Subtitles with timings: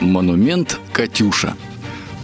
[0.00, 1.54] Монумент «Катюша».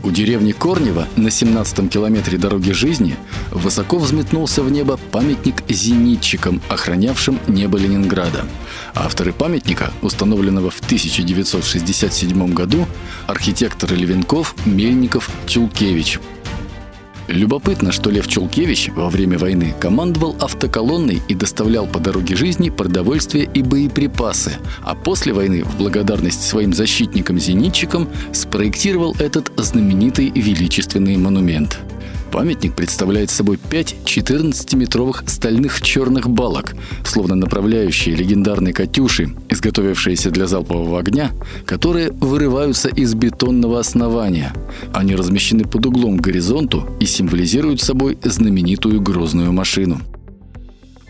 [0.03, 3.17] У деревни Корнева на 17-м километре дороги жизни
[3.51, 8.45] высоко взметнулся в небо памятник зенитчикам, охранявшим небо Ленинграда.
[8.95, 12.87] Авторы памятника, установленного в 1967 году,
[13.27, 16.21] архитекторы Левенков, Мельников, Чулкевич–
[17.29, 23.49] Любопытно, что Лев Чулкевич во время войны командовал автоколонной и доставлял по дороге жизни продовольствие
[23.53, 31.79] и боеприпасы, а после войны в благодарность своим защитникам-зенитчикам спроектировал этот знаменитый величественный монумент.
[32.35, 40.99] Памятник представляет собой пять 14-метровых стальных черных балок, словно направляющие легендарные «Катюши», изготовившиеся для залпового
[40.99, 41.31] огня,
[41.65, 44.53] которые вырываются из бетонного основания.
[44.93, 50.01] Они размещены под углом к горизонту и символизируют собой знаменитую грозную машину.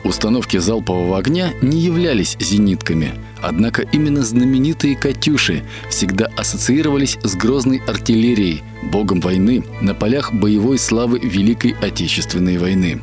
[0.05, 8.63] Установки залпового огня не являлись зенитками, однако именно знаменитые «Катюши» всегда ассоциировались с грозной артиллерией,
[8.83, 13.01] богом войны, на полях боевой славы Великой Отечественной войны.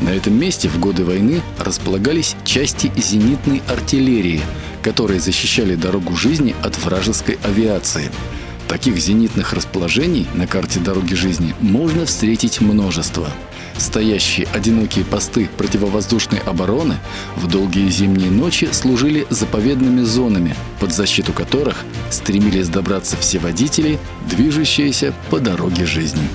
[0.00, 4.40] На этом месте в годы войны располагались части зенитной артиллерии,
[4.82, 8.10] которые защищали дорогу жизни от вражеской авиации.
[8.68, 13.28] Таких зенитных расположений на карте дороги жизни можно встретить множество–
[13.76, 16.96] Стоящие одинокие посты противовоздушной обороны
[17.36, 23.98] в долгие зимние ночи служили заповедными зонами, под защиту которых стремились добраться все водители,
[24.28, 26.28] движущиеся по дороге жизни.